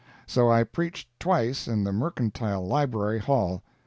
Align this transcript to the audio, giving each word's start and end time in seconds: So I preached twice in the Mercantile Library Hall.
So 0.25 0.49
I 0.49 0.63
preached 0.63 1.07
twice 1.19 1.67
in 1.67 1.83
the 1.83 1.93
Mercantile 1.93 2.65
Library 2.65 3.19
Hall. 3.19 3.61